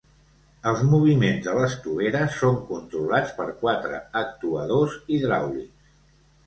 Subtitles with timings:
[0.69, 5.97] Els moviments de les toveres són controlats per quatre actuadors hidràulics.